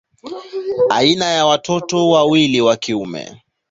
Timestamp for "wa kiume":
2.61-3.41